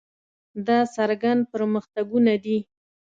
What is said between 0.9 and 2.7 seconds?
څرګند پرمختګونه دي.